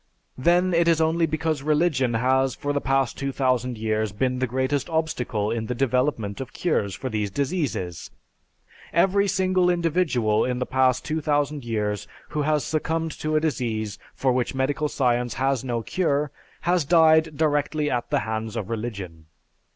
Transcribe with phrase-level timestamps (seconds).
[0.39, 4.89] Then it is only because religion has for the past 2000 years been the greatest
[4.89, 8.09] obstacle in the development of cures for these diseases.
[8.93, 14.31] Every single individual, in the past 2000 years, who has succumbed to a disease for
[14.33, 16.31] which medical science has no cure,
[16.61, 19.27] has died directly at the hands of religion.